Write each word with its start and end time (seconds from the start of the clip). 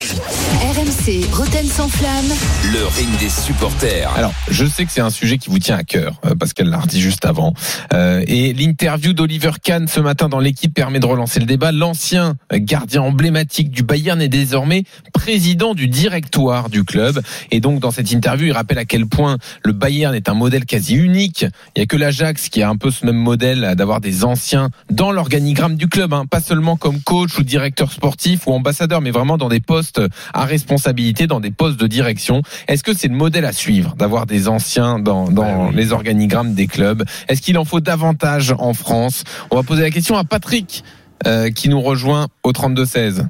RMC 0.00 1.26
Roten 1.32 1.66
sans 1.66 1.88
flamme. 1.88 2.28
le 2.72 2.86
ring 2.86 3.18
des 3.18 3.28
supporters. 3.28 4.08
Alors, 4.14 4.32
je 4.48 4.64
sais 4.64 4.84
que 4.84 4.92
c'est 4.92 5.00
un 5.00 5.10
sujet 5.10 5.38
qui 5.38 5.50
vous 5.50 5.58
tient 5.58 5.76
à 5.76 5.82
cœur, 5.82 6.20
euh, 6.24 6.36
parce 6.38 6.52
qu'elle 6.52 6.68
l'a 6.68 6.78
redit 6.78 7.00
juste 7.00 7.24
avant. 7.24 7.52
Euh, 7.92 8.22
et 8.28 8.52
l'interview 8.52 9.12
d'Oliver 9.12 9.50
Kahn 9.60 9.88
ce 9.88 9.98
matin 9.98 10.28
dans 10.28 10.38
l'équipe 10.38 10.72
permet 10.72 11.00
de 11.00 11.06
relancer 11.06 11.40
le 11.40 11.46
débat. 11.46 11.72
L'ancien 11.72 12.36
gardien 12.52 13.02
emblématique 13.02 13.70
du 13.70 13.82
Bayern 13.82 14.22
est 14.22 14.28
désormais 14.28 14.84
président 15.12 15.74
du 15.74 15.88
directoire 15.88 16.70
du 16.70 16.84
club. 16.84 17.20
Et 17.50 17.58
donc, 17.58 17.80
dans 17.80 17.90
cette 17.90 18.12
interview, 18.12 18.46
il 18.46 18.52
rappelle 18.52 18.78
à 18.78 18.84
quel 18.84 19.06
point 19.06 19.36
le 19.64 19.72
Bayern 19.72 20.14
est 20.14 20.28
un 20.28 20.34
modèle 20.34 20.64
quasi 20.64 20.94
unique. 20.94 21.44
Il 21.74 21.80
n'y 21.80 21.82
a 21.82 21.86
que 21.86 21.96
l'Ajax 21.96 22.50
qui 22.50 22.62
a 22.62 22.68
un 22.68 22.76
peu 22.76 22.92
ce 22.92 23.04
même 23.04 23.16
modèle 23.16 23.74
d'avoir 23.76 24.00
des 24.00 24.24
anciens 24.24 24.70
dans 24.90 25.10
l'organigramme 25.10 25.74
du 25.74 25.88
club, 25.88 26.12
hein. 26.12 26.24
pas 26.26 26.40
seulement 26.40 26.76
comme 26.76 27.00
coach 27.00 27.36
ou 27.38 27.42
directeur 27.42 27.90
sportif 27.90 28.46
ou 28.46 28.52
ambassadeur, 28.52 29.00
mais 29.00 29.10
vraiment 29.10 29.38
dans 29.38 29.48
des 29.48 29.60
postes 29.60 29.87
à 30.34 30.44
responsabilité, 30.44 31.26
dans 31.26 31.40
des 31.40 31.50
postes 31.50 31.78
de 31.78 31.86
direction. 31.86 32.42
Est-ce 32.66 32.82
que 32.82 32.94
c'est 32.94 33.08
le 33.08 33.14
modèle 33.14 33.44
à 33.44 33.52
suivre 33.52 33.94
d'avoir 33.96 34.26
des 34.26 34.48
anciens 34.48 34.98
dans, 34.98 35.30
dans 35.30 35.70
les 35.70 35.92
organigrammes 35.92 36.54
des 36.54 36.66
clubs? 36.66 37.04
Est-ce 37.28 37.42
qu'il 37.42 37.58
en 37.58 37.64
faut 37.64 37.80
davantage 37.80 38.54
en 38.58 38.74
France? 38.74 39.24
On 39.50 39.56
va 39.56 39.62
poser 39.62 39.82
la 39.82 39.90
question 39.90 40.16
à 40.16 40.24
Patrick 40.24 40.84
euh, 41.26 41.50
qui 41.50 41.68
nous 41.68 41.80
rejoint 41.80 42.28
au 42.42 42.52
32-16. 42.52 43.26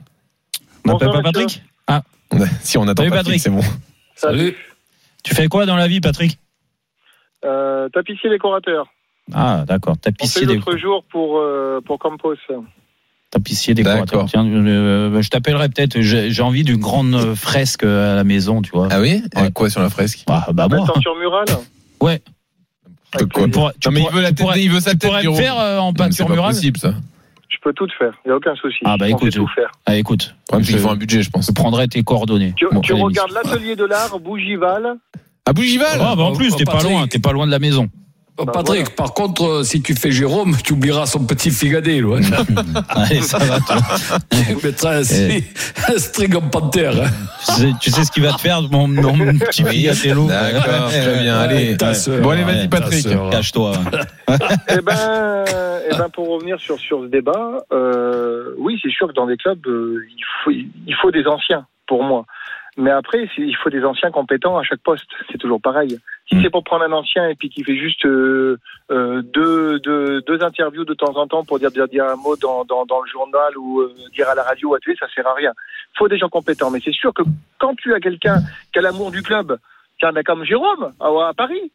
On 0.85 0.93
n'appelle 0.93 1.11
pas 1.11 1.23
Patrick? 1.23 1.63
Ah, 1.87 2.03
Si 2.63 2.79
on 2.79 2.83
attend 2.89 3.03
Salut, 3.03 3.11
Patrick, 3.11 3.11
Patrick. 3.11 3.41
c'est 3.41 3.51
bon. 3.51 3.63
salut. 4.15 4.57
Tu 5.25 5.35
fais 5.35 5.49
quoi 5.49 5.67
dans 5.67 5.77
la 5.77 5.89
vie, 5.89 6.01
Patrick? 6.01 6.39
Euh, 7.45 7.89
tapissier 7.91 8.31
décorateur. 8.31 8.87
Ah, 9.35 9.65
d'accord. 9.67 9.93
On 9.93 9.97
fait 9.97 10.13
Tapissier, 10.13 10.47
l'autre 10.47 10.77
jour 10.79 11.05
pour, 11.11 11.39
euh, 11.39 11.81
pour 11.85 11.99
Campos. 11.99 12.35
Tapissier 13.31 13.75
décorateur. 13.75 14.27
Tiens, 14.29 14.47
euh, 14.47 15.21
je 15.23 15.29
t'appellerai 15.29 15.69
peut-être. 15.69 16.01
J'ai 16.01 16.43
envie 16.43 16.65
d'une 16.65 16.79
grande 16.81 17.15
euh, 17.15 17.35
fresque 17.35 17.85
à 17.85 18.15
la 18.15 18.25
maison, 18.25 18.63
tu 18.63 18.71
vois. 18.73 18.89
Ah 18.91 19.01
oui? 19.01 19.23
Ouais. 19.35 19.41
Avec 19.41 19.55
quoi 19.55 19.71
sur 19.71 19.81
la 19.81 19.91
fresque? 19.91 20.25
Bah, 20.27 20.47
bah 20.53 20.69
moi. 20.69 20.87
Peinture 20.93 21.17
murale 21.19 21.47
Ouais. 22.01 22.23
Tu 23.19 23.27
pourrais- 23.27 23.73
tu 23.81 23.89
Non 23.89 23.95
mais 23.95 24.03
il 24.03 24.15
veut 24.15 24.21
la 24.23 24.29
tête, 24.29 24.39
pourrais- 24.39 24.63
il 24.63 24.71
veut 24.71 24.81
sa 24.81 24.93
tu 24.93 24.99
tête. 24.99 25.11
faire 25.35 25.59
euh, 25.59 25.79
en 25.79 25.93
peinture 25.95 26.27
C'est 26.27 26.33
murale 26.33 26.53
possible 26.53 26.79
ça. 26.79 26.93
Je 27.49 27.57
peux 27.63 27.73
tout 27.73 27.89
faire, 27.99 28.13
il 28.25 28.29
n'y 28.29 28.33
a 28.33 28.37
aucun 28.37 28.55
souci. 28.55 28.79
Ah, 28.85 28.97
bah, 28.99 29.07
On 29.09 29.17
écoute, 29.17 29.33
tout 29.33 29.49
faire. 29.55 29.71
Ah, 29.87 29.97
écoute, 29.97 30.35
Le 30.39 30.45
problème, 30.47 30.65
c'est 30.65 30.73
qu'il 30.73 30.79
je, 30.79 30.85
faut 30.87 30.91
un 30.93 30.97
budget, 30.97 31.23
je 31.23 31.31
pense. 31.31 31.47
je 31.47 31.53
prendrai 31.53 31.89
tes 31.89 32.03
coordonnées. 32.03 32.53
Tu, 32.57 32.67
Bon, 32.71 32.81
tu 32.83 32.93
allez, 32.93 33.03
regardes 33.03 33.33
l'atelier 33.33 33.75
de 33.77 33.85
l'art, 33.85 34.21
Bougival. 34.21 34.97
À 35.47 35.53
Bougival 35.55 35.99
Ah, 36.01 36.15
bah 36.15 36.25
en 36.25 36.33
plus, 36.35 36.55
t'es 36.55 36.65
pas 36.65 36.83
loin, 36.83 37.09
t'es 37.09 37.19
pas 37.19 37.33
loin 37.33 37.47
de 37.47 37.51
la 37.51 37.59
maison. 37.59 37.89
Oh, 38.41 38.45
Bah, 38.45 38.53
Patrick, 38.55 38.95
par 38.95 39.13
contre, 39.15 39.43
euh, 39.45 39.63
si 39.65 39.83
tu 39.83 39.95
fais 39.95 40.13
Jérôme, 40.13 40.57
tu 40.63 40.75
oublieras 40.75 41.07
son 41.07 41.25
petit 41.27 41.51
figadé, 41.51 41.99
loin. 42.01 42.21
Allez, 42.89 43.21
ça 43.21 43.39
va, 43.39 43.59
toi. 43.59 43.77
tu 44.31 44.65
mettras 44.67 44.99
un, 44.99 45.03
string- 45.03 45.45
un 45.89 45.99
string 45.99 46.37
en 46.37 46.43
panthère. 46.43 46.93
hein. 47.03 47.09
tu, 47.47 47.53
sais, 47.53 47.73
tu 47.81 47.91
sais 47.91 48.05
ce 48.05 48.13
qu'il 48.13 48.23
va 48.23 48.33
te 48.35 48.41
faire, 48.41 48.63
mon, 48.63 48.87
mon 48.87 49.13
petit 49.39 49.65
figatello 49.65 50.27
D'accord, 50.29 50.89
très 50.89 51.23
bien. 51.23 51.37
Allez. 51.39 51.77
Bon, 52.23 52.31
allez, 52.31 52.45
vas-y, 52.45 52.69
Patrick. 52.69 53.07
Cache-toi. 53.31 53.73
eh 54.29 54.81
ben, 54.83 55.45
eh 55.91 55.97
ben, 55.97 56.09
pour 56.13 56.29
revenir 56.29 56.61
sur, 56.61 56.79
sur 56.79 57.03
ce 57.03 57.07
débat, 57.09 57.65
euh, 57.73 58.55
oui, 58.59 58.79
c'est 58.83 58.91
sûr 58.91 59.09
que 59.09 59.15
dans 59.15 59.27
des 59.27 59.37
clubs, 59.37 59.67
euh, 59.67 60.05
il, 60.17 60.23
faut, 60.45 60.51
il 60.53 60.95
faut 61.03 61.11
des 61.11 61.27
anciens, 61.27 61.67
pour 61.89 62.05
moi. 62.05 62.25
Mais 62.81 62.91
après, 62.93 63.29
il 63.39 63.57
faut 63.57 63.71
des 63.71 63.85
anciens 63.85 64.13
compétents 64.13 64.57
à 64.57 64.63
chaque 64.63 64.81
poste. 64.81 65.11
C'est 65.33 65.39
toujours 65.39 65.61
pareil. 65.61 65.99
Si 66.29 66.37
Mm. 66.37 66.43
c'est 66.43 66.51
pour 66.51 66.63
prendre 66.63 66.85
un 66.85 66.93
ancien 66.93 67.29
et 67.29 67.35
puis 67.35 67.51
qui 67.51 67.65
fait 67.65 67.77
juste 67.77 68.07
euh, 68.07 68.57
euh, 68.93 69.21
deux, 69.23 69.81
deux, 69.81 70.21
deux 70.23 70.43
interviews 70.45 70.85
de 70.85 70.95
temps 70.95 71.17
en 71.17 71.27
temps 71.27 71.45
pour 71.45 71.59
dire, 71.59 71.73
dire, 71.73 71.89
dire 71.89 72.05
un 72.05 72.15
mot 72.15 72.37
dans, 72.37 72.65
dans, 72.65 72.87
dans 72.87 73.01
le 73.01 73.09
journal 73.11 73.59
ou 73.59 73.81
euh, 73.81 73.93
dire 74.15 74.29
à 74.29 74.35
la 74.37 74.45
radio 74.45 74.71
ou 74.71 74.75
à 74.77 74.79
télé, 74.79 74.97
ça 75.01 75.09
sert 75.13 75.27
à 75.27 75.35
rien. 75.35 75.53
faut 75.99 76.07
des 76.09 76.19
gens 76.19 76.29
compétents. 76.29 76.71
Mais 76.71 76.79
c'est 76.85 76.93
sûr 76.95 77.13
que 77.13 77.23
quand 77.59 77.75
tu 77.75 77.93
as 77.95 78.01
quelqu'un 78.01 78.39
qui 78.73 78.79
a 78.79 78.83
l'amour 78.83 79.11
du 79.11 79.23
club, 79.23 79.59
tiens, 79.99 80.13
ben, 80.13 80.23
comme 80.23 80.45
Jérôme 80.45 80.93
à, 81.01 81.07
à 81.29 81.35
Paris, 81.35 81.73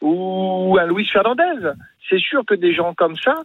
ou 0.00 0.76
un 0.80 0.86
Luis 0.86 1.06
Fernandez, 1.06 1.70
c'est 2.08 2.18
sûr 2.20 2.42
que 2.44 2.54
des 2.54 2.74
gens 2.74 2.94
comme 2.94 3.16
ça, 3.16 3.42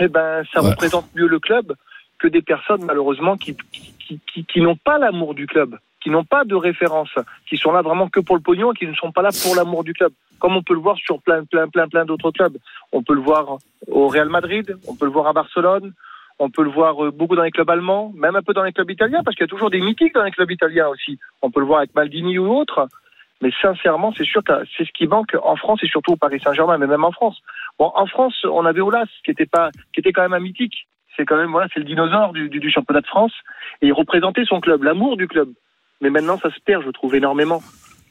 eh 0.00 0.08
ben, 0.08 0.42
ça 0.52 0.62
Ouais. 0.62 0.70
représente 0.70 1.14
mieux 1.14 1.28
le 1.28 1.38
club 1.38 1.74
que 2.18 2.26
des 2.28 2.42
personnes 2.42 2.84
malheureusement 2.84 3.36
qui, 3.36 3.56
qui, 3.72 4.18
qui, 4.32 4.44
qui 4.44 4.60
n'ont 4.60 4.74
pas 4.76 4.98
l'amour 4.98 5.34
du 5.34 5.46
club, 5.46 5.78
qui 6.00 6.10
n'ont 6.10 6.24
pas 6.24 6.44
de 6.44 6.54
référence, 6.54 7.10
qui 7.48 7.56
sont 7.56 7.72
là 7.72 7.82
vraiment 7.82 8.08
que 8.08 8.20
pour 8.20 8.36
le 8.36 8.42
pognon 8.42 8.72
et 8.72 8.76
qui 8.76 8.86
ne 8.86 8.94
sont 8.94 9.12
pas 9.12 9.22
là 9.22 9.30
pour 9.42 9.56
l'amour 9.56 9.84
du 9.84 9.92
club. 9.92 10.12
Comme 10.38 10.56
on 10.56 10.62
peut 10.62 10.74
le 10.74 10.80
voir 10.80 10.96
sur 10.96 11.20
plein, 11.20 11.44
plein, 11.44 11.68
plein, 11.68 11.88
plein 11.88 12.04
d'autres 12.04 12.30
clubs. 12.30 12.56
On 12.92 13.02
peut 13.02 13.14
le 13.14 13.20
voir 13.20 13.58
au 13.88 14.08
Real 14.08 14.28
Madrid, 14.28 14.76
on 14.86 14.94
peut 14.94 15.06
le 15.06 15.10
voir 15.10 15.26
à 15.26 15.32
Barcelone, 15.32 15.92
on 16.38 16.50
peut 16.50 16.62
le 16.62 16.70
voir 16.70 17.04
euh, 17.04 17.10
beaucoup 17.10 17.34
dans 17.34 17.42
les 17.42 17.50
clubs 17.50 17.68
allemands, 17.68 18.12
même 18.14 18.36
un 18.36 18.42
peu 18.42 18.52
dans 18.54 18.62
les 18.62 18.72
clubs 18.72 18.90
italiens, 18.90 19.22
parce 19.24 19.36
qu'il 19.36 19.42
y 19.42 19.48
a 19.48 19.48
toujours 19.48 19.70
des 19.70 19.80
mythiques 19.80 20.14
dans 20.14 20.22
les 20.22 20.30
clubs 20.30 20.50
italiens 20.50 20.88
aussi. 20.88 21.18
On 21.42 21.50
peut 21.50 21.60
le 21.60 21.66
voir 21.66 21.78
avec 21.78 21.94
Maldini 21.94 22.38
ou 22.38 22.48
autres. 22.54 22.88
Mais 23.40 23.50
sincèrement, 23.62 24.12
c'est 24.16 24.24
sûr 24.24 24.42
que 24.42 24.52
c'est 24.76 24.84
ce 24.84 24.92
qui 24.92 25.06
manque 25.06 25.36
en 25.42 25.54
France 25.54 25.80
et 25.84 25.86
surtout 25.86 26.12
au 26.12 26.16
Paris 26.16 26.40
Saint-Germain, 26.40 26.76
mais 26.76 26.88
même 26.88 27.04
en 27.04 27.12
France. 27.12 27.40
Bon, 27.78 27.92
en 27.94 28.06
France, 28.06 28.34
on 28.44 28.64
avait 28.66 28.80
Olas, 28.80 29.06
qui 29.24 29.30
était 29.30 29.46
pas, 29.46 29.70
qui 29.92 30.00
était 30.00 30.12
quand 30.12 30.22
même 30.22 30.32
un 30.32 30.40
mythique. 30.40 30.88
C'est 31.16 31.24
quand 31.24 31.36
même, 31.36 31.50
voilà, 31.50 31.68
c'est 31.72 31.80
le 31.80 31.84
dinosaure 31.84 32.32
du, 32.32 32.48
du 32.48 32.70
championnat 32.70 33.00
de 33.00 33.06
France. 33.06 33.32
Et 33.80 33.88
il 33.88 33.92
représentait 33.92 34.44
son 34.44 34.60
club, 34.60 34.82
l'amour 34.82 35.16
du 35.16 35.28
club. 35.28 35.50
Mais 36.00 36.10
maintenant, 36.10 36.38
ça 36.38 36.50
se 36.50 36.60
perd, 36.64 36.84
je 36.84 36.90
trouve, 36.90 37.14
énormément. 37.14 37.62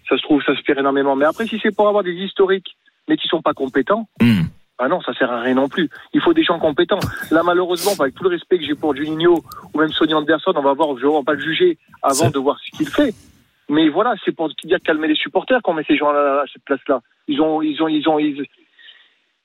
Ça 0.09 0.17
se 0.17 0.21
trouve, 0.21 0.41
ça 0.43 0.55
se 0.55 0.61
perd 0.61 0.79
énormément. 0.79 1.15
Mais 1.15 1.25
après, 1.25 1.45
si 1.47 1.59
c'est 1.61 1.75
pour 1.75 1.87
avoir 1.87 2.03
des 2.03 2.13
historiques, 2.13 2.75
mais 3.07 3.17
qui 3.17 3.27
sont 3.27 3.41
pas 3.41 3.53
compétents, 3.53 4.07
Hmm. 4.21 4.43
ah 4.79 4.87
non, 4.87 5.01
ça 5.01 5.13
sert 5.13 5.31
à 5.31 5.41
rien 5.41 5.55
non 5.55 5.69
plus. 5.69 5.89
Il 6.13 6.21
faut 6.21 6.33
des 6.33 6.43
gens 6.43 6.59
compétents. 6.59 6.99
Là, 7.31 7.43
malheureusement, 7.43 7.93
avec 7.99 8.15
tout 8.15 8.23
le 8.23 8.29
respect 8.29 8.57
que 8.59 8.65
j'ai 8.65 8.75
pour 8.75 8.95
Juninho 8.95 9.43
ou 9.73 9.79
même 9.79 9.89
Sonny 9.91 10.13
Anderson, 10.13 10.53
on 10.55 10.61
va 10.61 10.73
voir, 10.73 10.97
je 10.97 11.05
ne 11.05 11.11
vais 11.17 11.23
pas 11.23 11.33
le 11.33 11.39
juger 11.39 11.77
avant 12.03 12.29
de 12.29 12.39
voir 12.39 12.57
ce 12.59 12.77
qu'il 12.77 12.87
fait. 12.87 13.13
Mais 13.69 13.89
voilà, 13.89 14.13
c'est 14.23 14.33
pour 14.35 14.49
dire 14.63 14.79
calmer 14.83 15.07
les 15.09 15.15
supporters 15.15 15.61
qu'on 15.61 15.73
met 15.73 15.83
ces 15.83 15.97
gens-là 15.97 16.41
à 16.41 16.45
cette 16.51 16.63
place-là. 16.63 17.01
Ils 17.27 17.41
ont, 17.41 17.61
ils 17.61 17.81
ont, 17.81 17.87
ils 17.89 18.07
ont, 18.07 18.17
ils, 18.17 18.45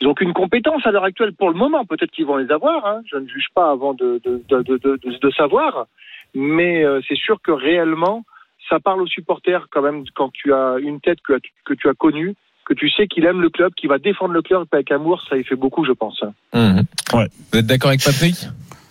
ils 0.01 0.07
ont 0.07 0.15
qu'une 0.15 0.33
compétence 0.33 0.87
à 0.87 0.93
l'heure 0.93 1.03
actuelle 1.05 1.33
pour 1.33 1.49
le 1.51 1.57
moment. 1.57 1.85
Peut-être 1.85 2.13
qu'ils 2.13 2.27
vont 2.27 2.37
les 2.37 2.51
avoir. 2.53 2.87
Hein. 2.87 3.03
Je 3.11 3.17
ne 3.17 3.27
juge 3.27 3.49
pas 3.55 3.71
avant 3.71 3.95
de, 3.95 4.21
de, 4.25 4.41
de, 4.49 4.63
de, 4.63 4.77
de, 4.79 5.19
de 5.19 5.31
savoir. 5.33 5.87
Mais 6.35 6.85
euh, 6.85 7.01
c'est 7.09 7.17
sûr 7.17 7.41
que 7.43 7.51
réellement, 7.51 8.25
ça 8.73 8.81
parle 8.81 9.03
aux 9.03 9.07
supporters 9.07 9.67
quand 9.71 9.83
même 9.83 10.05
quand 10.15 10.31
tu 10.33 10.53
as 10.55 10.77
une 10.81 10.99
tête 11.01 11.19
que, 11.27 11.35
que 11.67 11.75
tu 11.75 11.89
as 11.91 11.95
connue, 11.95 12.35
que 12.67 12.73
tu 12.73 12.89
sais 12.89 13.07
qu'il 13.07 13.25
aime 13.27 13.43
le 13.43 13.51
club, 13.51 13.73
qu'il 13.75 13.91
va 13.91 13.99
défendre 13.99 14.33
le 14.33 14.41
club 14.41 14.65
avec 14.73 14.91
amour. 14.91 15.23
Ça 15.29 15.37
y 15.37 15.45
fait 15.45 15.57
beaucoup, 15.57 15.85
je 15.85 15.93
pense. 15.93 16.23
Mhm. 16.55 16.85
Ouais. 17.13 17.29
Vous 17.53 17.59
êtes 17.59 17.67
d'accord 17.67 17.89
avec 17.91 18.03
Patrick? 18.03 18.37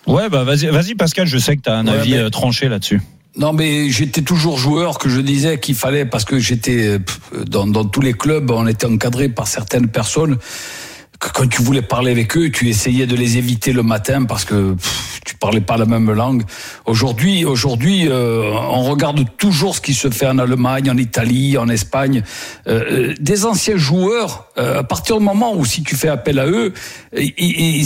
Ouais, 0.06 0.30
bah 0.30 0.44
vas-y, 0.44 0.68
vas-y 0.68 0.94
Pascal, 0.96 1.26
je 1.26 1.38
sais 1.40 1.56
que 1.58 1.62
tu 1.64 1.70
as 1.70 1.78
un 1.78 1.88
Ouais, 1.88 1.94
avis 1.94 2.12
mais- 2.12 2.18
euh, 2.20 2.30
tranché 2.30 2.70
là-dessus. 2.70 3.02
Non, 3.38 3.54
mais 3.54 3.90
j'étais 3.90 4.24
toujours 4.24 4.58
joueur 4.58 4.98
que 5.00 5.08
je 5.08 5.22
disais 5.22 5.58
qu'il 5.60 5.76
fallait, 5.76 6.06
parce 6.06 6.26
que 6.26 6.38
j'étais 6.38 7.00
euh, 7.00 7.00
dans 7.46 7.86
tous 7.86 8.02
les 8.02 8.12
clubs, 8.14 8.52
on 8.52 8.68
était 8.68 8.88
encadré 8.88 9.30
par 9.30 9.48
certaines 9.48 9.88
personnes. 9.90 10.38
Quand 11.22 11.48
tu 11.48 11.62
voulais 11.62 11.84
parler 11.84 12.10
avec 12.12 12.36
eux, 12.36 12.50
tu 12.50 12.68
essayais 12.68 13.06
de 13.06 13.16
les 13.16 13.38
éviter 13.38 13.74
le 13.74 13.84
matin 13.84 14.26
parce 14.26 14.44
que 14.44 14.74
pff, 14.74 15.20
tu 15.24 15.36
parlais 15.36 15.62
pas 15.62 15.78
la 15.78 15.86
même 15.86 16.12
langue. 16.12 16.42
Aujourd'hui, 16.88 17.46
aujourd'hui, 17.46 18.08
euh, 18.08 18.52
on 18.72 18.82
regarde 18.84 19.24
toujours 19.38 19.76
ce 19.76 19.82
qui 19.82 19.94
se 19.94 20.10
fait 20.10 20.26
en 20.28 20.40
Allemagne, 20.40 20.90
en 20.90 20.98
Italie, 20.98 21.60
en 21.60 21.70
Espagne. 21.70 22.24
Euh, 22.68 23.14
des 23.20 23.46
anciens 23.46 23.78
joueurs, 23.78 24.48
euh, 24.58 24.80
à 24.80 24.84
partir 24.84 25.20
du 25.20 25.24
moment 25.24 25.56
où 25.56 25.64
si 25.64 25.84
tu 25.84 25.96
fais 25.96 26.08
appel 26.08 26.40
à 26.40 26.48
eux, 26.48 26.74
ils, 27.16 27.86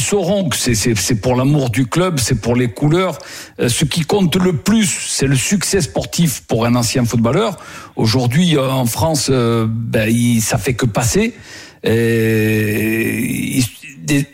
sauront 0.00 0.48
que 0.48 0.56
c'est- 0.56 1.14
pour 1.20 1.36
l'amour 1.36 1.68
du 1.68 1.86
club, 1.86 2.18
c'est 2.18 2.40
pour 2.40 2.56
les 2.56 2.68
couleurs. 2.68 3.18
Euh, 3.60 3.68
ce 3.68 3.84
qui 3.84 4.00
compte 4.00 4.34
le 4.36 4.54
plus, 4.54 4.86
c'est 5.10 5.26
le 5.26 5.36
succès 5.36 5.82
sportif 5.82 6.44
pour 6.48 6.64
un 6.64 6.74
ancien 6.74 7.04
footballeur. 7.04 7.58
Aujourd'hui, 7.96 8.56
euh, 8.56 8.70
en 8.70 8.86
France, 8.86 9.26
euh, 9.30 9.66
ben, 9.68 10.08
il- 10.08 10.40
ça 10.40 10.56
fait 10.56 10.72
que 10.74 10.86
passer. 10.86 11.34
Et 11.82 13.60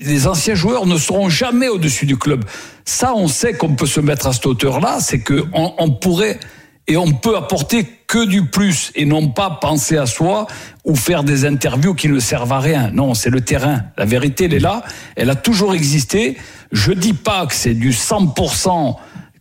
les 0.01 0.27
anciens 0.27 0.55
joueurs 0.55 0.87
ne 0.87 0.97
seront 0.97 1.29
jamais 1.29 1.69
au-dessus 1.69 2.07
du 2.07 2.17
club. 2.17 2.45
Ça, 2.85 3.13
on 3.15 3.29
sait 3.29 3.53
qu'on 3.55 3.75
peut 3.75 3.87
se 3.87 4.01
mettre 4.01 4.27
à 4.27 4.33
cette 4.33 4.47
hauteur-là, 4.47 4.99
c'est 5.01 5.21
que 5.21 5.45
on, 5.53 5.91
pourrait 5.91 6.39
Et 6.87 6.97
on 6.97 7.13
peut 7.13 7.37
apporter 7.37 7.85
que 8.07 8.25
du 8.25 8.47
plus 8.47 8.93
et 8.95 9.05
non 9.05 9.29
pas 9.29 9.51
penser 9.61 9.97
à 9.99 10.07
soi 10.07 10.47
ou 10.85 10.95
faire 10.95 11.25
des 11.25 11.45
interviews 11.45 11.95
qui 11.95 12.09
ne 12.09 12.21
servent 12.21 12.53
à 12.53 12.61
rien. 12.61 12.91
Non, 12.93 13.13
c'est 13.15 13.31
le 13.31 13.41
terrain. 13.41 13.83
La 13.99 14.05
vérité, 14.05 14.45
elle 14.45 14.55
est 14.55 14.61
là. 14.61 14.83
Elle 15.17 15.29
a 15.31 15.35
toujours 15.35 15.75
existé. 15.75 16.37
Je 16.73 16.93
dis 16.93 17.13
pas 17.15 17.47
que 17.47 17.55
c'est 17.55 17.75
du 17.75 17.91
100% 17.91 18.97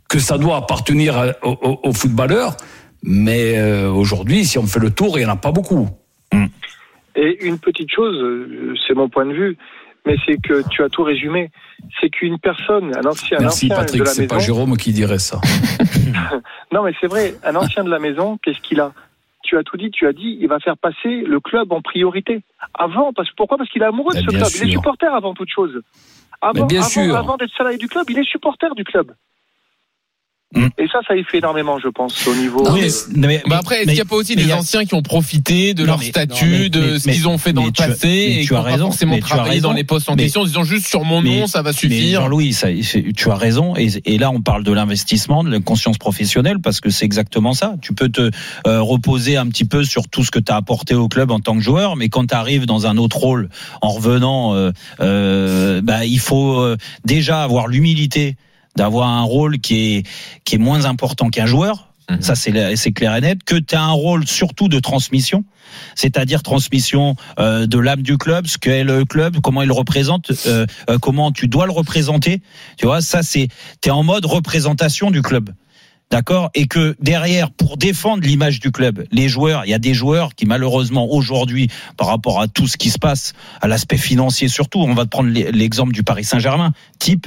que 0.09 0.19
ça 0.19 0.37
doit 0.37 0.57
appartenir 0.57 1.33
aux, 1.43 1.49
aux- 1.61 1.79
aux 1.83 1.93
footballeurs, 1.93 2.57
mais 3.03 3.57
euh, 3.57 3.89
aujourd'hui, 3.91 4.45
si 4.45 4.57
on 4.57 4.65
fait 4.67 4.79
le 4.79 4.89
tour, 4.91 5.17
il 5.17 5.21
n'y 5.21 5.29
en 5.29 5.33
a 5.33 5.35
pas 5.37 5.51
beaucoup. 5.51 5.87
Et 7.15 7.45
une 7.45 7.59
petite 7.59 7.91
chose, 7.91 8.15
euh, 8.21 8.73
c'est 8.87 8.93
mon 8.93 9.09
point 9.09 9.25
de 9.25 9.33
vue, 9.33 9.57
mais 10.05 10.15
c'est 10.25 10.37
que 10.41 10.61
tu 10.69 10.83
as 10.83 10.89
tout 10.89 11.03
résumé. 11.03 11.49
C'est 11.99 12.09
qu'une 12.09 12.39
personne, 12.39 12.91
un 12.95 13.07
ancien, 13.07 13.37
un 13.37 13.41
Merci 13.41 13.65
ancien 13.67 13.75
Patrick, 13.75 13.99
de 14.01 14.05
la 14.05 14.11
c'est 14.11 14.27
pas 14.27 14.35
maison. 14.35 14.45
Jérôme 14.45 14.77
qui 14.77 14.93
dirait 14.93 15.19
ça. 15.19 15.39
Non, 16.71 16.83
mais 16.83 16.93
c'est 16.99 17.07
vrai, 17.07 17.35
un 17.45 17.55
ancien 17.55 17.83
de 17.83 17.89
la 17.89 17.99
maison, 17.99 18.37
qu'est-ce 18.43 18.59
qu'il 18.59 18.79
a? 18.81 18.91
Tu 19.43 19.57
as 19.57 19.63
tout 19.63 19.77
dit, 19.77 19.91
tu 19.91 20.07
as 20.07 20.11
dit, 20.13 20.37
il 20.41 20.47
va 20.47 20.59
faire 20.59 20.75
passer 20.77 21.21
le 21.21 21.39
club 21.39 21.71
en 21.71 21.81
priorité. 21.81 22.41
Avant, 22.73 23.13
parce 23.13 23.29
pourquoi? 23.37 23.57
Parce 23.57 23.69
qu'il 23.69 23.81
est 23.81 23.85
amoureux 23.85 24.13
de 24.13 24.19
ce 24.19 24.25
club. 24.25 24.47
Il 24.55 24.69
est 24.69 24.71
supporter 24.71 25.13
avant 25.13 25.33
toute 25.33 25.49
chose. 25.49 25.79
Avant, 26.41 26.61
Mais 26.61 26.65
bien 26.67 26.79
avant, 26.79 26.89
sûr. 26.89 27.15
avant 27.15 27.37
d'être 27.37 27.55
salarié 27.55 27.77
du 27.77 27.87
club, 27.87 28.09
il 28.09 28.17
est 28.19 28.27
supporter 28.29 28.73
du 28.75 28.83
club. 28.83 29.13
Mm. 30.55 30.67
Et 30.77 30.87
ça, 30.87 30.99
ça 31.07 31.15
y 31.15 31.23
fait 31.23 31.39
énormément, 31.39 31.77
je 31.79 31.89
pense, 31.89 32.25
au 32.27 32.33
niveau. 32.35 32.63
Non, 32.63 32.75
euh, 32.77 32.87
mais- 33.15 33.27
mais, 33.27 33.43
Bah 33.47 33.57
après, 33.59 33.77
est-ce 33.79 33.85
qu'il 33.87 33.93
n'y 33.95 34.01
a 34.01 34.05
pas 34.05 34.15
aussi 34.15 34.35
des 34.35 34.51
a- 34.51 34.57
anciens 34.57 34.85
qui 34.85 34.93
ont 34.95 35.01
profité 35.01 35.73
de 35.73 35.81
Non, 35.81 35.87
leur 35.87 35.99
mais- 35.99 36.05
statut, 36.05 36.45
non, 36.45 36.51
mais- 36.59 36.69
de 36.69 36.79
mais- 36.93 36.99
ce 36.99 37.09
qu'ils 37.09 37.27
ont 37.27 37.37
fait 37.37 37.51
dans 37.53 37.63
le 37.63 37.69
as- 37.77 37.87
passé, 37.87 38.07
mais 38.07 38.25
et 38.35 38.41
tu 38.41 38.47
qui 38.47 38.53
as 38.53 38.57
n'ont 38.57 38.63
pas 38.63 38.69
raison, 38.71 38.85
forcément 38.85 39.15
as 39.15 39.19
travaillé 39.19 39.59
dans 39.61 39.73
les 39.73 39.83
postes 39.83 40.09
en 40.09 40.15
Mais- 40.15 40.23
question 40.23 40.41
en 40.41 40.45
disant 40.45 40.63
juste 40.63 40.87
sur 40.87 41.03
mon 41.03 41.21
nom, 41.21 41.45
ça 41.47 41.61
va 41.61 41.73
suffire. 41.73 42.21
Jean-Louis, 42.21 42.55
tu 43.15 43.29
as 43.29 43.35
raison. 43.35 43.75
Et, 43.75 43.89
et 44.05 44.17
là, 44.17 44.31
on 44.31 44.41
parle 44.41 44.63
de 44.63 44.71
l'investissement, 44.71 45.43
de 45.43 45.49
la 45.51 45.59
conscience 45.59 45.97
professionnelle, 45.97 46.59
parce 46.59 46.79
que 46.79 46.89
c'est 46.89 47.05
exactement 47.05 47.53
ça. 47.53 47.75
Tu 47.81 47.93
peux 47.93 48.09
te 48.09 48.31
euh, 48.67 48.81
reposer 48.81 49.35
un 49.37 49.47
petit 49.47 49.65
peu 49.65 49.83
sur 49.83 50.07
tout 50.07 50.23
ce 50.23 50.31
que 50.31 50.39
tu 50.39 50.51
as 50.51 50.55
apporté 50.55 50.93
au 50.95 51.07
club 51.09 51.31
en 51.31 51.39
tant 51.41 51.55
que 51.55 51.61
joueur, 51.61 51.95
mais 51.97 52.07
quand 52.09 52.27
tu 52.27 52.33
arrives 52.35 52.65
dans 52.65 52.87
un 52.87 52.97
autre 52.97 53.17
rôle, 53.17 53.49
en 53.81 53.89
revenant, 53.89 54.55
euh, 54.55 54.71
euh, 55.01 55.81
bah, 55.81 56.05
il 56.05 56.19
faut 56.19 56.59
euh, 56.59 56.77
déjà 57.05 57.43
avoir 57.43 57.67
l'humilité 57.67 58.35
d'avoir 58.75 59.07
un 59.09 59.23
rôle 59.23 59.59
qui 59.59 59.95
est 59.95 60.07
qui 60.43 60.55
est 60.55 60.59
moins 60.59 60.85
important 60.85 61.29
qu'un 61.29 61.45
joueur. 61.45 61.89
Mhm. 62.09 62.21
Ça, 62.21 62.35
c'est 62.35 62.51
la- 62.51 62.75
c'est 62.75 62.91
clair 62.91 63.15
et 63.15 63.21
net. 63.21 63.43
Que 63.43 63.55
tu 63.55 63.73
as 63.73 63.81
un 63.81 63.91
rôle 63.91 64.27
surtout 64.27 64.67
de 64.67 64.79
transmission, 64.79 65.43
c'est-à-dire 65.95 66.43
transmission 66.43 67.15
euh, 67.39 67.65
de 67.65 67.79
l'âme 67.79 68.03
du 68.03 68.17
club, 68.19 68.45
ce 68.45 68.59
qu'est 68.59 68.83
le 68.83 69.05
club, 69.05 69.37
comment 69.41 69.63
il 69.63 69.71
représente, 69.71 70.31
euh, 70.45 70.67
euh, 70.89 70.99
comment 70.99 71.31
tu 71.31 71.47
dois 71.47 71.65
le 71.65 71.71
représenter. 71.71 72.41
Tu 72.77 72.85
vois, 72.85 73.01
ça, 73.01 73.23
c'est 73.23 73.47
t'es 73.81 73.89
en 73.89 74.03
mode 74.03 74.25
représentation 74.25 75.09
du 75.09 75.21
club. 75.23 75.49
D'accord? 76.11 76.51
Et 76.53 76.67
que 76.67 76.95
derrière, 76.99 77.49
pour 77.49 77.77
défendre 77.77 78.21
l'image 78.27 78.59
du 78.59 78.71
club, 78.71 79.05
les 79.11 79.27
joueurs, 79.27 79.65
il 79.65 79.71
y 79.71 79.73
a 79.73 79.79
des 79.79 79.95
joueurs 79.95 80.35
qui 80.35 80.45
malheureusement 80.45 81.11
aujourd'hui, 81.11 81.69
par 81.97 82.05
rapport 82.09 82.39
à 82.39 82.47
tout 82.47 82.67
ce 82.67 82.77
qui 82.77 82.91
se 82.91 82.99
passe, 82.99 83.33
à 83.59 83.67
l'aspect 83.67 83.97
financier 83.97 84.47
surtout, 84.47 84.81
on 84.81 84.93
va 84.93 85.05
te 85.05 85.09
prendre 85.09 85.29
l'exemple 85.31 85.93
du 85.93 86.03
Paris 86.03 86.23
Saint-Germain, 86.23 86.73
type 86.99 87.25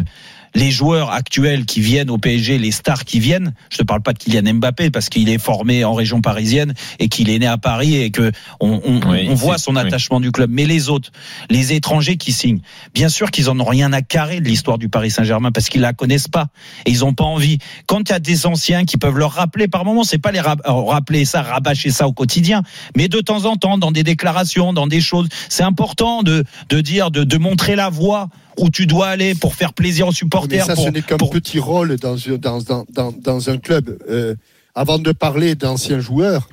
les 0.54 0.70
joueurs 0.70 1.10
actuels 1.10 1.64
qui 1.66 1.80
viennent 1.80 2.10
au 2.10 2.18
PSG, 2.18 2.58
les 2.58 2.70
stars 2.70 3.04
qui 3.04 3.20
viennent, 3.20 3.52
je 3.70 3.78
te 3.78 3.82
parle 3.82 4.02
pas 4.02 4.12
de 4.12 4.18
Kylian 4.18 4.54
Mbappé 4.54 4.90
parce 4.90 5.08
qu'il 5.08 5.28
est 5.28 5.38
formé 5.38 5.84
en 5.84 5.94
région 5.94 6.20
parisienne 6.20 6.74
et 6.98 7.08
qu'il 7.08 7.30
est 7.30 7.38
né 7.38 7.46
à 7.46 7.58
Paris 7.58 7.96
et 7.96 8.10
que 8.10 8.32
on, 8.60 8.80
on, 8.84 9.00
Oui, 9.10 9.26
on 9.30 9.34
voit 9.34 9.58
son 9.58 9.76
oui. 9.76 9.82
attachement 9.82 10.20
du 10.20 10.32
club. 10.32 10.50
Mais 10.50 10.66
les 10.66 10.88
autres, 10.88 11.10
les 11.50 11.72
étrangers 11.72 12.16
qui 12.16 12.32
signent, 12.32 12.60
bien 12.94 13.08
sûr 13.08 13.30
qu'ils 13.30 13.50
en 13.50 13.58
ont 13.60 13.64
rien 13.64 13.92
à 13.92 14.02
carrer 14.02 14.40
de 14.40 14.48
l'histoire 14.48 14.78
du 14.78 14.88
Paris 14.88 15.10
Saint-Germain 15.10 15.52
parce 15.52 15.68
qu'ils 15.68 15.80
la 15.80 15.92
connaissent 15.92 16.28
pas 16.28 16.48
et 16.86 16.90
ils 16.90 17.04
ont 17.04 17.14
pas 17.14 17.24
envie. 17.24 17.58
Quand 17.86 18.00
il 18.08 18.12
y 18.12 18.14
a 18.14 18.20
des 18.20 18.46
anciens 18.46 18.84
qui 18.84 18.96
peuvent 18.96 19.18
leur 19.18 19.32
rappeler 19.32 19.68
par 19.68 19.84
moment, 19.84 20.04
c'est 20.04 20.18
pas 20.18 20.32
les 20.32 20.40
euh, 20.40 20.52
rappeler 20.64 21.24
ça, 21.24 21.42
rabâcher 21.42 21.90
ça 21.90 22.06
au 22.08 22.12
quotidien, 22.12 22.62
mais 22.96 23.08
de 23.08 23.20
temps 23.20 23.44
en 23.44 23.56
temps 23.56 23.78
dans 23.78 23.92
des 23.92 24.02
déclarations, 24.02 24.72
dans 24.72 24.86
des 24.86 25.00
choses, 25.00 25.28
c'est 25.48 25.62
important 25.62 26.22
de 26.22 26.44
de 26.68 26.80
dire, 26.80 27.10
de, 27.10 27.24
de 27.24 27.38
montrer 27.38 27.76
la 27.76 27.88
voie 27.88 28.28
où 28.58 28.70
tu 28.70 28.86
dois 28.86 29.08
aller 29.08 29.34
pour 29.34 29.54
faire 29.54 29.72
plaisir 29.72 30.06
aux 30.06 30.10
Mais 30.10 30.16
supporters. 30.16 30.64
ça, 30.66 30.74
pour- 30.74 30.84
ce 30.84 30.90
n'est 30.90 31.02
qu'un 31.02 31.16
pour- 31.16 31.30
petit 31.30 31.58
rôle 31.58 31.96
dans, 31.96 32.16
dans, 32.38 32.60
dans, 32.60 32.84
dans, 32.90 33.12
dans 33.12 33.50
un 33.50 33.58
club. 33.58 33.98
Euh, 34.08 34.34
avant 34.74 34.98
de 34.98 35.12
parler 35.12 35.54
d'anciens 35.54 36.00
joueurs, 36.00 36.48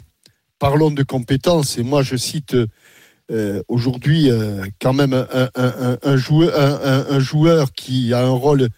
parlons 0.59 0.91
de 0.91 1.03
compétences. 1.03 1.77
Et 1.77 1.83
moi, 1.83 2.01
je 2.03 2.15
cite 2.15 2.55
euh, 3.31 3.61
aujourd'hui 3.67 4.29
euh, 4.29 4.65
quand 4.79 4.93
même 4.93 5.13
un, 5.13 5.27
un, 5.33 5.49
un, 5.55 5.97
un 6.01 7.19
joueur, 7.19 7.61
un, 7.63 7.65
qui 7.75 8.13
a 8.13 8.21
un 8.25 8.29
rôle 8.29 8.69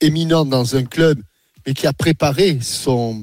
éminent 0.00 0.44
dans 0.46 0.76
un 0.76 0.84
club, 0.84 1.20
mais 1.66 1.74
qui 1.74 1.86
a 1.86 1.92
préparé 1.92 2.58
son, 2.62 3.22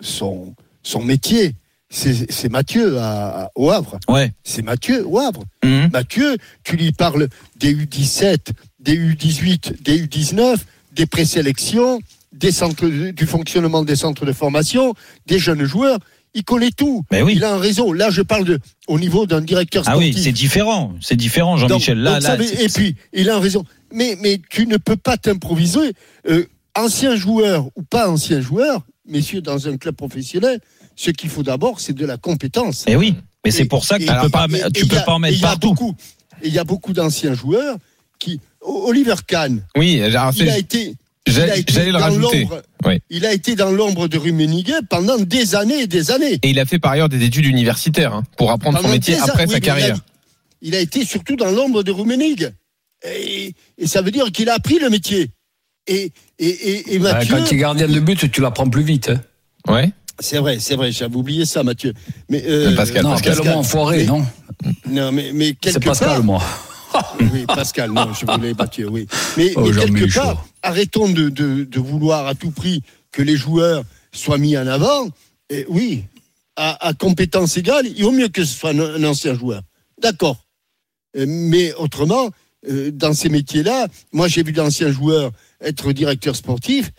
son, 0.00 0.54
son 0.82 1.02
métier. 1.02 1.54
C'est 1.90 2.50
Mathieu 2.50 2.98
à, 2.98 3.44
à- 3.44 3.50
au 3.54 3.70
Havre. 3.70 3.98
Ouais. 4.08 4.32
C'est 4.44 4.62
Mathieu 4.62 5.06
au 5.06 5.18
Havre. 5.18 5.44
Mhm. 5.64 5.90
Mathieu, 5.92 6.36
tu 6.64 6.76
lui 6.76 6.92
parles 6.92 7.28
des 7.56 7.74
U17, 7.74 8.50
des 8.80 8.96
U18, 8.96 9.82
des 9.82 10.02
U19, 10.06 10.58
des 10.92 11.06
présélections, 11.06 12.00
des 12.32 12.52
centres, 12.52 12.86
du 12.86 13.26
fonctionnement 13.26 13.82
des 13.82 13.96
centres 13.96 14.26
de 14.26 14.32
formation, 14.32 14.94
des 15.26 15.38
jeunes 15.38 15.64
joueurs. 15.64 15.98
Il 16.34 16.44
connaît 16.44 16.70
tout. 16.70 17.04
Ben 17.10 17.22
oui. 17.24 17.32
Il 17.36 17.42
a 17.44 17.54
un 17.54 17.58
réseau. 17.58 17.94
Là, 17.94 18.10
je 18.10 18.20
parle 18.20 18.44
de, 18.44 18.58
au 18.86 18.98
niveau 18.98 19.26
d'un 19.26 19.40
directeur 19.40 19.82
Ah 19.86 19.92
sportif. 19.92 20.14
oui, 20.14 20.22
c'est 20.22 20.32
différent, 20.32 20.92
c'est 21.00 21.16
différent, 21.16 21.56
Jean-Michel. 21.56 21.98
Là, 21.98 22.20
donc 22.20 22.40
et 22.60 22.68
puis, 22.68 22.96
il 23.14 23.30
a 23.30 23.36
un 23.36 23.40
réseau. 23.40 23.64
Mais, 23.94 24.16
mais 24.20 24.38
tu 24.50 24.66
ne 24.66 24.76
peux 24.76 24.96
pas 24.96 25.16
t'improviser. 25.16 25.94
Euh, 26.28 26.44
ancien 26.76 27.16
joueur 27.16 27.68
ou 27.76 27.82
pas 27.82 28.10
ancien 28.10 28.42
joueur, 28.42 28.82
messieurs, 29.06 29.40
dans 29.40 29.68
un 29.68 29.78
club 29.78 29.96
professionnel, 29.96 30.60
ce 30.98 31.10
qu'il 31.12 31.30
faut 31.30 31.42
d'abord, 31.44 31.78
c'est 31.80 31.92
de 31.92 32.04
la 32.04 32.16
compétence. 32.16 32.84
Eh 32.88 32.96
oui, 32.96 33.14
mais 33.44 33.50
c'est 33.52 33.62
Et- 33.62 33.66
pour 33.66 33.84
ça 33.84 33.98
que 33.98 34.02
et- 34.02 34.06
tu 34.06 34.12
peux 34.22 34.28
pas, 34.30 34.46
et- 34.46 34.70
tu 34.72 34.84
et 34.84 34.88
peux 34.88 34.96
a- 34.98 35.02
pas 35.02 35.12
en 35.12 35.18
et 35.18 35.30
mettre 35.30 35.40
partout. 35.40 35.94
Et 36.42 36.48
il 36.48 36.52
y 36.54 36.58
a 36.58 36.64
beaucoup 36.64 36.92
d'anciens 36.92 37.34
joueurs 37.34 37.76
qui. 38.18 38.40
Oliver 38.60 39.14
Kahn, 39.26 39.62
Oui, 39.76 40.02
alors 40.02 40.32
c'est- 40.34 40.40
il 40.44 40.50
a 40.50 40.58
été. 40.58 40.94
j'allais 41.26 41.62
le 41.86 41.92
dans 41.92 41.98
rajouter. 42.00 42.48
Oui. 42.84 43.00
Il 43.10 43.24
a 43.24 43.32
été 43.32 43.54
dans 43.54 43.70
l'ombre 43.70 44.08
de 44.08 44.18
Rummenigge 44.18 44.72
pendant 44.90 45.16
des 45.18 45.54
années 45.54 45.82
et 45.82 45.86
des 45.86 46.10
années. 46.10 46.38
Et 46.42 46.50
il 46.50 46.58
a 46.58 46.64
fait 46.66 46.78
par 46.80 46.92
ailleurs 46.92 47.08
des 47.08 47.22
études 47.24 47.46
universitaires 47.46 48.12
hein, 48.14 48.24
pour 48.36 48.50
apprendre 48.50 48.80
son 48.82 48.88
métier 48.88 49.16
après 49.18 49.46
sa 49.46 49.52
il 49.52 49.56
a- 49.56 49.60
carrière. 49.60 49.96
Il 50.62 50.74
a 50.74 50.80
été 50.80 51.04
surtout 51.04 51.36
dans 51.36 51.50
l'ombre 51.52 51.84
de 51.84 51.92
Rummenigge. 51.92 52.50
Et, 53.08 53.54
et 53.78 53.86
ça 53.86 54.02
veut 54.02 54.10
dire 54.10 54.30
qu'il 54.32 54.48
a 54.48 54.54
appris 54.54 54.80
le 54.80 54.90
métier. 54.90 55.30
Et, 55.86 56.10
et, 56.40 56.48
et, 56.48 56.94
et 56.94 56.98
Mathieu. 56.98 57.36
Quand 57.36 57.44
tu 57.44 57.54
es 57.54 57.58
gardien 57.58 57.86
de 57.86 58.00
but, 58.00 58.30
tu 58.30 58.40
l'apprends 58.40 58.68
plus 58.68 58.82
vite. 58.82 59.08
hein. 59.10 59.72
Ouais. 59.72 59.92
C'est 60.20 60.38
vrai, 60.38 60.58
c'est 60.60 60.74
vrai, 60.76 60.90
j'avais 60.92 61.14
oublié 61.16 61.44
ça, 61.44 61.62
Mathieu. 61.62 61.92
Mais, 62.28 62.42
euh, 62.46 62.74
Pascal, 62.74 63.02
non, 63.04 63.10
Pascal. 63.10 63.40
enfoiré, 63.50 63.98
Mais- 63.98 64.04
non 64.06 64.26
Non, 64.88 65.12
mais, 65.12 65.30
mais 65.32 65.48
C'est 65.62 65.72
quelque 65.74 65.84
Pascal, 65.86 66.08
part. 66.08 66.24
moi. 66.24 66.42
Oui, 67.20 67.44
Pascal, 67.46 67.92
non, 67.92 68.12
je 68.14 68.24
voulais 68.26 68.54
Mathieu, 68.54 68.88
oui. 68.88 69.06
Mais, 69.36 69.52
Oh, 69.56 69.60
mais 69.70 69.72
quelque 70.02 70.14
part, 70.14 70.44
arrêtons 70.62 71.08
de, 71.08 71.28
de, 71.28 71.64
de 71.64 71.78
vouloir 71.80 72.26
à 72.26 72.34
tout 72.34 72.50
prix 72.50 72.82
que 73.12 73.22
les 73.22 73.36
joueurs 73.36 73.84
soient 74.10 74.38
mis 74.38 74.56
en 74.56 74.66
avant. 74.66 75.08
Et 75.50 75.66
oui, 75.68 76.04
à, 76.56 76.86
à 76.88 76.94
compétence 76.94 77.56
égale, 77.56 77.86
il 77.94 78.02
vaut 78.02 78.10
mieux 78.10 78.28
que 78.28 78.42
ce 78.44 78.56
soit 78.58 78.70
un, 78.70 78.80
un 78.80 79.04
ancien 79.04 79.34
joueur. 79.34 79.60
D'accord. 80.02 80.38
Euh, 81.16 81.26
Mais 81.28 81.72
autrement, 81.74 82.30
euh, 82.68 82.90
dans 82.90 83.12
ces 83.14 83.28
métiers-là, 83.28 83.86
moi 84.12 84.26
j'ai 84.26 84.42
vu 84.42 84.52
d'anciens 84.52 84.90
joueurs 84.90 85.30
être 85.60 85.92
directeur 85.92 86.34
sportif. 86.36 86.90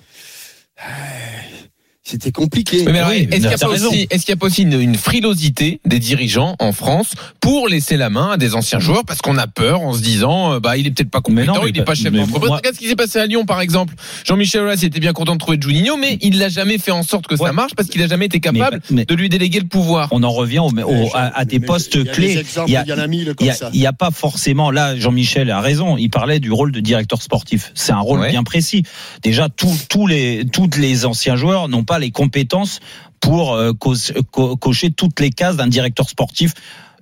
C'était 2.09 2.31
compliqué. 2.31 2.83
Mais 2.85 3.03
Oui, 3.03 3.27
est-ce 3.29 3.29
qu'il 3.29 3.39
n'y 3.41 3.47
a, 3.53 3.57
pas 3.57 3.67
aussi- 3.69 4.07
y 4.09 4.31
a 4.31 4.35
pas 4.35 4.45
aussi 4.47 4.61
une, 4.63 4.79
une 4.79 4.95
frilosité 4.95 5.79
des 5.85 5.99
dirigeants 5.99 6.55
en 6.59 6.71
France 6.71 7.11
pour 7.39 7.67
laisser 7.67 7.97
la 7.97 8.09
main 8.09 8.31
à 8.31 8.37
des 8.37 8.55
anciens 8.55 8.79
joueurs 8.79 9.05
parce 9.05 9.19
qu'on 9.21 9.37
a 9.37 9.45
peur 9.47 9.81
en 9.81 9.93
se 9.93 10.01
disant 10.01 10.53
euh, 10.53 10.59
bah 10.59 10.77
il 10.77 10.87
est 10.87 10.91
peut-être 10.91 11.11
pas 11.11 11.19
Mais 11.19 11.21
compétent, 11.45 11.53
non, 11.55 11.61
mais 11.63 11.69
il 11.69 11.73
n'est 11.73 11.79
pas 11.81 11.91
pas- 11.91 11.95
chef 11.95 12.11
d'entreprise. 12.11 12.47
moi- 12.47 12.57
Regarde 12.57 12.75
ce 12.75 12.79
qui 12.79 12.87
s'est 12.87 12.95
passé 12.95 13.19
à 13.19 13.25
Lyon 13.27 13.45
par 13.45 13.61
exemple. 13.61 13.93
Jean-Michel 14.25 14.61
Aulas 14.61 14.79
était 14.81 14.99
bien 14.99 15.13
content 15.13 15.33
de 15.33 15.37
trouver 15.39 15.57
Juninho, 15.61 15.97
mais 15.97 16.17
il 16.21 16.37
l'a 16.39 16.49
jamais 16.49 16.77
fait 16.79 16.91
en 16.91 17.03
sorte 17.03 17.27
que 17.27 17.35
ça 17.35 17.51
marche 17.53 17.75
parce 17.75 17.89
qu'il 17.89 18.01
a 18.01 18.07
jamais 18.07 18.25
été 18.25 18.39
capable 18.39 18.79
Mais- 18.89 18.95
mais- 18.97 19.05
de 19.05 19.13
lui 19.15 19.29
déléguer 19.29 19.59
le 19.59 19.67
pouvoir. 19.67 20.09
On 20.11 20.23
en 20.23 20.31
revient 20.31 20.59
au, 20.59 20.69
au- 20.71 21.09
à, 21.15 21.37
à 21.37 21.45
des 21.45 21.59
postes 21.59 22.03
clés. 22.11 22.33
Des 22.35 22.39
exemples, 22.39 22.69
Il 22.69 22.73
y 22.73 22.77
a- 22.77 22.81
a 22.81 23.07
mille 23.07 23.27
Il 23.29 23.35
comme 23.35 23.47
y 23.47 23.49
a- 23.51 23.53
ça. 23.53 23.69
il 23.73 23.79
y 23.79 23.85
a, 23.85 23.93
pas 23.93 24.09
forcément 24.11 24.71
là 24.71 24.95
Jean-Michel 24.97 25.51
a 25.51 25.61
raison 25.61 25.97
il 25.97 26.09
parlait 26.09 26.39
du 26.39 26.51
rôle 26.51 26.71
de 26.71 26.79
directeur 26.79 27.21
sportif 27.21 27.71
c'est 27.75 27.91
un 27.91 27.99
rôle 27.99 28.19
Ouais. 28.21 28.29
bien 28.31 28.43
précis 28.43 28.83
déjà 29.23 29.47
tous 29.49 29.87
tous 29.89 30.07
les 30.07 30.45
toutes 30.51 30.77
les 30.77 31.05
anciens 31.05 31.35
joueurs 31.35 31.67
n'ont 31.67 31.83
pas 31.83 31.98
les 31.99 32.11
compétences 32.11 32.79
pour 33.19 33.53
euh, 33.53 33.73
co- 33.73 34.57
cocher 34.57 34.91
toutes 34.91 35.19
les 35.19 35.29
cases 35.29 35.57
d'un 35.57 35.67
directeur 35.67 36.09
sportif 36.09 36.53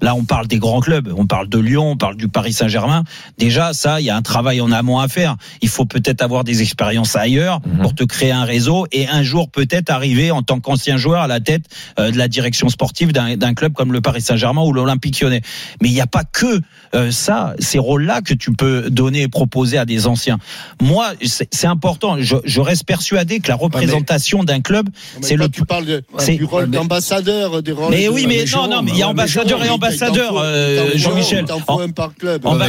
Là, 0.01 0.15
on 0.15 0.23
parle 0.23 0.47
des 0.47 0.57
grands 0.59 0.79
clubs, 0.79 1.11
on 1.17 1.25
parle 1.25 1.49
de 1.49 1.57
Lyon, 1.57 1.91
on 1.91 1.97
parle 1.97 2.15
du 2.17 2.27
Paris 2.27 2.53
Saint-Germain. 2.53 3.03
Déjà, 3.37 3.73
ça, 3.73 3.99
il 3.99 4.05
y 4.05 4.09
a 4.09 4.15
un 4.15 4.21
travail 4.21 4.61
en 4.61 4.71
amont 4.71 4.99
à 4.99 5.07
faire. 5.07 5.35
Il 5.61 5.69
faut 5.69 5.85
peut-être 5.85 6.21
avoir 6.21 6.43
des 6.43 6.61
expériences 6.61 7.15
ailleurs 7.15 7.61
Mhm. 7.65 7.81
pour 7.81 7.95
te 7.95 8.03
créer 8.03 8.31
un 8.31 8.43
réseau 8.43 8.85
et 8.91 9.07
un 9.07 9.23
jour 9.23 9.49
peut-être 9.49 9.89
arriver 9.89 10.31
en 10.31 10.41
tant 10.43 10.59
qu'ancien 10.59 10.97
joueur 10.97 11.21
à 11.21 11.27
la 11.27 11.39
tête 11.39 11.65
euh, 11.99 12.11
de 12.11 12.17
la 12.17 12.27
direction 12.27 12.69
sportive 12.69 13.11
d'un 13.11 13.53
club 13.53 13.73
comme 13.73 13.91
le 13.93 14.01
Paris 14.01 14.21
Saint-Germain 14.21 14.61
ou 14.63 14.73
l'Olympique 14.73 15.19
Lyonnais. 15.19 15.41
Mais 15.81 15.89
il 15.89 15.93
n'y 15.93 16.01
a 16.01 16.07
pas 16.07 16.23
que 16.23 16.61
euh, 16.95 17.11
ça, 17.11 17.53
ces 17.59 17.79
rôles-là 17.79 18.21
que 18.21 18.33
tu 18.33 18.53
peux 18.53 18.89
donner 18.89 19.23
et 19.23 19.27
proposer 19.27 19.77
à 19.77 19.85
des 19.85 20.07
anciens. 20.07 20.37
Moi, 20.81 21.07
c'est 21.23 21.67
important. 21.67 22.15
Je, 22.19 22.37
je 22.45 22.61
reste 22.61 22.85
persuadé 22.85 23.39
que 23.39 23.49
la 23.49 23.55
représentation 23.55 24.43
d'un 24.43 24.61
club, 24.61 24.89
Mais 25.19 25.27
c'est 25.27 25.35
le 25.35 25.49
tu 25.49 25.65
parles 25.65 25.85
de- 25.85 26.03
du 26.35 26.43
rôle 26.45 26.67
mais- 26.67 26.77
d'ambassadeur, 26.77 27.61
des 27.61 27.71
rôles 27.71 27.91
mais 27.91 28.05
de- 28.05 28.09
oui, 28.09 28.25
mais, 28.27 28.39
non, 28.39 28.45
Jérôme, 28.45 28.69
non, 28.69 28.81
mais 28.83 28.91
il 28.91 28.97
y 28.97 29.03
a 29.03 29.05
mais 29.07 29.11
ambassadeur 29.11 29.63
et 29.63 29.67
t'en 29.67 29.73
ambassadeur, 29.87 30.33
euh, 30.37 30.89
Jean-Michel. 30.95 31.45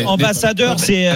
Ambassadeur, 0.07 0.79
c'est. 0.79 1.09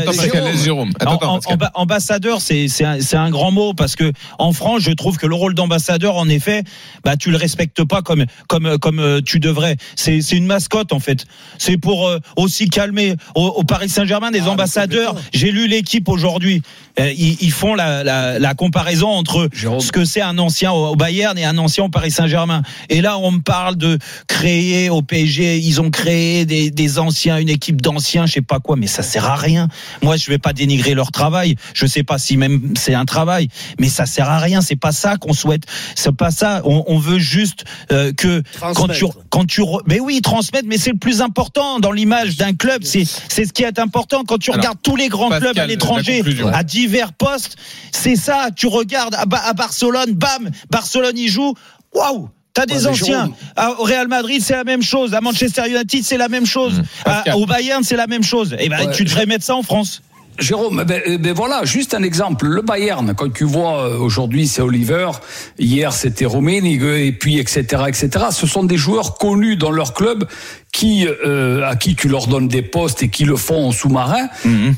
Ambassadeur, 1.74 2.40
c'est 2.40 2.68
c'est 2.68 2.84
un, 2.84 3.00
c'est 3.00 3.16
un 3.16 3.30
grand 3.30 3.50
mot 3.50 3.74
parce 3.74 3.96
que 3.96 4.12
en 4.38 4.52
France, 4.52 4.82
je 4.82 4.92
trouve 4.92 5.16
que 5.18 5.26
le 5.26 5.34
rôle 5.34 5.54
d'ambassadeur, 5.54 6.16
en 6.16 6.28
effet, 6.28 6.62
bah 7.04 7.16
tu 7.16 7.30
le 7.30 7.36
respectes 7.36 7.84
pas 7.84 8.02
comme 8.02 8.24
comme 8.48 8.78
comme 8.78 8.98
euh, 9.00 9.20
tu 9.24 9.40
devrais. 9.40 9.76
C'est 9.96 10.20
c'est 10.20 10.36
une 10.36 10.46
mascotte 10.46 10.92
en 10.92 11.00
fait. 11.00 11.26
C'est 11.58 11.76
pour 11.76 12.06
euh, 12.08 12.18
aussi 12.36 12.68
calmer 12.68 13.14
au, 13.34 13.46
au 13.46 13.64
Paris 13.64 13.88
Saint-Germain 13.88 14.30
des 14.30 14.42
Ah, 14.46 14.50
ambassadeurs. 14.50 15.14
J'ai 15.32 15.50
lu 15.50 15.66
l'équipe 15.68 16.08
aujourd'hui. 16.08 16.62
Euh, 17.00 17.10
ils, 17.16 17.38
ils 17.40 17.52
font 17.52 17.74
la, 17.74 18.04
la, 18.04 18.38
la 18.38 18.54
comparaison 18.54 19.08
entre 19.08 19.48
Jérôme. 19.52 19.80
ce 19.80 19.92
que 19.92 20.04
c'est 20.04 20.20
un 20.22 20.38
ancien 20.38 20.72
au 20.72 20.82
au 20.92 20.96
Bayern 20.96 21.38
et 21.38 21.44
un 21.44 21.56
ancien 21.58 21.84
au 21.84 21.88
Paris 21.88 22.10
Saint-Germain. 22.10 22.62
Et 22.90 23.00
là, 23.00 23.16
on 23.16 23.30
me 23.30 23.40
parle 23.40 23.76
de 23.76 23.98
créer 24.26 24.90
au 24.90 25.00
PSG. 25.00 25.56
Ils 25.58 25.80
ont 25.80 25.90
créé 25.92 26.44
des, 26.44 26.70
des 26.70 26.98
anciens, 26.98 27.38
une 27.38 27.48
équipe 27.48 27.80
d'anciens, 27.80 28.26
je 28.26 28.32
sais 28.32 28.42
pas 28.42 28.58
quoi, 28.58 28.76
mais 28.76 28.88
ça 28.88 29.02
sert 29.02 29.26
à 29.26 29.36
rien. 29.36 29.68
Moi, 30.02 30.16
je 30.16 30.28
vais 30.30 30.38
pas 30.38 30.52
dénigrer 30.52 30.94
leur 30.94 31.12
travail. 31.12 31.56
Je 31.74 31.86
sais 31.86 32.02
pas 32.02 32.18
si 32.18 32.36
même 32.36 32.74
c'est 32.76 32.94
un 32.94 33.04
travail, 33.04 33.48
mais 33.78 33.88
ça 33.88 34.06
sert 34.06 34.28
à 34.28 34.38
rien. 34.38 34.60
C'est 34.60 34.76
pas 34.76 34.92
ça 34.92 35.16
qu'on 35.16 35.32
souhaite. 35.32 35.64
C'est 35.94 36.16
pas 36.16 36.30
ça. 36.30 36.62
On, 36.64 36.84
on 36.88 36.98
veut 36.98 37.18
juste 37.18 37.64
euh, 37.92 38.12
que 38.12 38.42
quand 38.74 38.88
tu 38.88 39.04
quand 39.30 39.46
tu 39.46 39.62
mais 39.86 40.00
oui 40.00 40.20
transmettre, 40.20 40.66
mais 40.66 40.78
c'est 40.78 40.92
le 40.92 40.98
plus 40.98 41.20
important 41.20 41.78
dans 41.78 41.92
l'image 41.92 42.36
d'un 42.36 42.54
club. 42.54 42.82
C'est 42.84 43.04
c'est 43.04 43.44
ce 43.44 43.52
qui 43.52 43.62
est 43.62 43.78
important 43.78 44.24
quand 44.26 44.38
tu 44.38 44.50
Alors, 44.50 44.60
regardes 44.60 44.78
tous 44.82 44.96
les 44.96 45.08
grands 45.08 45.28
Pascal, 45.28 45.52
clubs 45.52 45.58
à 45.62 45.66
l'étranger 45.66 46.22
à 46.52 46.64
divers 46.64 47.12
postes. 47.12 47.56
C'est 47.92 48.16
ça. 48.16 48.48
Tu 48.54 48.66
regardes 48.66 49.14
à, 49.14 49.22
à 49.22 49.52
Barcelone, 49.52 50.12
bam, 50.14 50.50
Barcelone 50.70 51.18
y 51.18 51.28
joue. 51.28 51.54
Waouh. 51.94 52.30
T'as 52.54 52.66
des 52.66 52.84
Ouais, 52.84 52.90
anciens. 52.92 53.06
Jérôme- 53.06 53.34
À- 53.56 53.80
Au 53.80 53.84
Real 53.84 54.08
Madrid, 54.08 54.42
c'est 54.42 54.54
la 54.56 54.64
même 54.64 54.82
chose. 54.82 55.14
À 55.14 55.20
Manchester 55.20 55.62
United, 55.68 56.04
c'est 56.04 56.18
la 56.18 56.28
même 56.28 56.46
chose. 56.46 56.80
Mmh. 56.80 56.84
À- 57.04 57.10
Pascal. 57.14 57.34
au 57.36 57.46
Bayern, 57.46 57.82
c'est 57.82 57.96
la 57.96 58.06
même 58.06 58.22
chose. 58.22 58.54
Et 58.58 58.68
ben, 58.68 58.86
Ouais, 58.86 58.92
tu 58.94 59.04
devrais 59.04 59.26
mettre 59.26 59.44
ça 59.44 59.54
en 59.56 59.62
France. 59.62 60.02
Jérôme, 60.38 60.82
ben, 60.84 61.02
euh, 61.08 61.18
ben 61.18 61.34
voilà, 61.34 61.64
juste 61.64 61.92
un 61.92 62.02
exemple. 62.02 62.46
Le 62.46 62.62
Bayern, 62.62 63.12
quand 63.14 63.30
tu 63.32 63.44
vois 63.44 63.82
euh, 63.82 63.98
aujourd'hui 63.98 64.48
c'est 64.48 64.62
Oliver, 64.62 65.10
hier 65.58 65.92
c'était 65.92 66.24
Rummenigge 66.24 66.82
et 66.84 67.12
puis 67.12 67.38
etc 67.38 67.82
etc. 67.86 68.08
Ce 68.30 68.46
sont 68.46 68.64
des 68.64 68.78
joueurs 68.78 69.16
connus 69.18 69.56
dans 69.56 69.70
leur 69.70 69.92
club 69.92 70.26
qui 70.72 71.06
euh, 71.06 71.68
à 71.68 71.76
qui 71.76 71.94
tu 71.94 72.08
leur 72.08 72.28
donnes 72.28 72.48
des 72.48 72.62
postes 72.62 73.02
et 73.02 73.10
qui 73.10 73.24
le 73.26 73.36
font 73.36 73.66
en 73.68 73.72
sous-marin. 73.72 74.28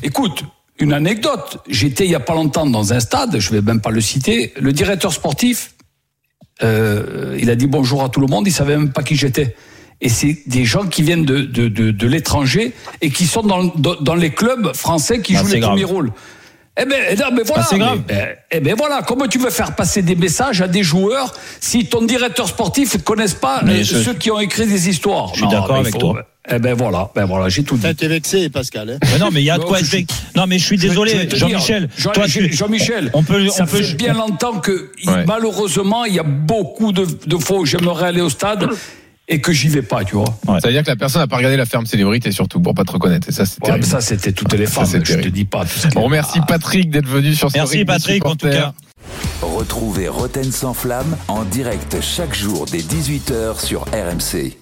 Écoute. 0.03 0.43
Une 0.77 0.91
anecdote. 0.91 1.59
J'étais 1.69 2.03
il 2.03 2.11
y 2.11 2.15
a 2.15 2.19
pas 2.19 2.33
longtemps 2.35 2.65
dans 2.65 2.91
un 2.91 2.99
stade, 2.99 3.39
je 3.39 3.49
vais 3.51 3.61
même 3.61 3.79
pas 3.79 3.91
le 3.91 4.01
citer. 4.01 4.53
Le 4.59 4.73
directeur 4.73 5.13
sportif, 5.13 5.71
euh, 6.63 7.37
il 7.39 7.49
a 7.49 7.55
dit 7.55 7.67
bonjour 7.67 8.03
à 8.03 8.09
tout 8.09 8.19
le 8.21 8.27
monde, 8.27 8.47
il 8.47 8.51
savait 8.51 8.77
même 8.77 8.91
pas 8.91 9.03
qui 9.03 9.15
j'étais. 9.15 9.55
Et 10.01 10.09
c'est 10.09 10.37
des 10.45 10.65
gens 10.65 10.85
qui 10.87 11.01
viennent 11.03 11.25
de, 11.25 11.39
de, 11.41 11.67
de, 11.69 11.91
de 11.91 12.07
l'étranger 12.07 12.73
et 13.01 13.09
qui 13.09 13.25
sont 13.25 13.43
dans, 13.43 13.63
dans, 13.63 13.95
dans 13.95 14.15
les 14.15 14.31
clubs 14.31 14.73
français 14.75 15.21
qui 15.21 15.35
Ah, 15.35 15.39
jouent 15.41 15.47
les 15.53 15.59
grave. 15.59 15.71
premiers 15.71 15.85
rôles. 15.85 16.11
Eh 16.77 16.83
ben, 16.83 16.97
eh 17.09 17.15
non, 17.15 17.27
mais 17.33 17.43
voilà. 17.43 17.63
Ah, 17.63 17.67
c'est 17.69 17.79
grave. 17.79 18.01
Mais, 18.09 18.13
ben, 18.13 18.27
eh 18.51 18.59
ben 18.59 18.75
voilà. 18.77 19.01
Comment 19.07 19.27
tu 19.27 19.37
veux 19.39 19.49
faire 19.49 19.73
passer 19.75 20.01
des 20.01 20.15
messages 20.15 20.61
à 20.61 20.67
des 20.67 20.83
joueurs 20.83 21.33
si 21.61 21.85
ton 21.85 22.01
directeur 22.01 22.49
sportif 22.49 22.95
ne 22.95 22.99
connaisse 23.01 23.33
pas 23.33 23.61
euh, 23.65 23.83
ceux 23.85 24.13
qui 24.13 24.29
ont 24.31 24.39
écrit 24.41 24.67
des 24.67 24.89
histoires 24.89 25.29
Je 25.33 25.39
suis 25.39 25.47
d'accord 25.47 25.77
avec 25.77 25.93
faut- 25.93 25.99
toi. 25.99 26.27
Eh 26.51 26.59
ben 26.59 26.73
voilà. 26.75 27.09
Ben 27.15 27.25
voilà, 27.25 27.49
j'ai 27.49 27.63
tout 27.63 27.75
dit. 27.75 27.81
T'as 27.81 27.91
été 27.91 28.07
vexé, 28.07 28.49
Pascal. 28.49 28.89
hein. 28.91 28.97
Mais 29.11 29.17
non, 29.19 29.29
mais 29.31 29.41
il 29.41 29.45
y 29.45 29.49
a 29.49 29.57
de 29.57 29.63
quoi 29.63 29.77
je 29.79 29.83
être 29.83 29.89
suis- 29.89 29.97
vexé. 29.99 30.15
Non, 30.35 30.45
mais 30.47 30.59
je 30.59 30.65
suis 30.65 30.77
je 30.77 30.87
désolé, 30.87 31.27
Jean-Michel. 31.33 31.89
Jean- 31.97 32.11
Jean-Michel, 32.51 33.09
on 33.13 33.23
peut, 33.23 33.47
ça 33.49 33.63
on 33.63 33.67
peut. 33.67 33.81
fait 33.81 33.93
bien 33.95 34.13
longtemps 34.13 34.59
que 34.59 34.91
Ouais. 35.07 35.25
malheureusement 35.25 36.05
il 36.05 36.13
y 36.15 36.19
a 36.19 36.23
beaucoup 36.23 36.91
de, 36.91 37.05
de 37.25 37.37
fois 37.37 37.59
où 37.59 37.65
j'aimerais 37.65 38.07
aller 38.07 38.21
au 38.21 38.29
stade 38.29 38.69
et 39.27 39.41
que 39.41 39.51
j'y 39.51 39.69
vais 39.69 39.81
pas, 39.81 40.03
tu 40.03 40.15
vois. 40.15 40.37
Ça 40.61 40.67
veut 40.67 40.73
dire 40.73 40.83
que 40.83 40.89
la 40.89 40.95
personne 40.95 41.21
n'a 41.21 41.27
pas 41.27 41.37
regardé 41.37 41.57
la 41.57 41.65
ferme 41.65 41.87
célébrité 41.87 42.31
surtout 42.31 42.59
pour 42.59 42.75
pas 42.75 42.83
te 42.83 42.91
reconnaître. 42.91 43.27
Et 43.27 43.31
ça, 43.31 43.45
c'est 43.45 43.63
Ouais, 43.67 43.81
ça 43.81 43.99
c'était 44.01 44.31
toutes 44.31 44.53
les 44.53 44.67
femmes. 44.67 44.85
je 45.03 45.15
te 45.15 45.27
dis 45.29 45.45
pas. 45.45 45.63
tout 45.65 45.79
ce 45.79 45.87
qui 45.87 45.97
On 45.97 46.01
est- 46.01 46.03
remercie 46.05 46.39
Patrick 46.47 46.91
d'être 46.91 47.07
venu 47.07 47.33
sur 47.33 47.49
ce 47.49 47.57
Merci 47.57 47.85
Patrick, 47.85 48.23
en 48.25 48.35
tout 48.35 48.49
cas. 48.49 48.73
Retrouvez 49.41 50.07
Roten 50.09 50.51
sans 50.51 50.73
flamme 50.73 51.17
en 51.27 51.43
direct 51.43 51.97
chaque 52.01 52.35
jour 52.35 52.65
dès 52.71 52.81
18h 52.81 53.59
sur 53.59 53.81
RMC. 53.85 54.57